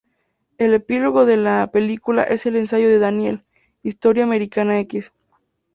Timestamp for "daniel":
2.97-3.45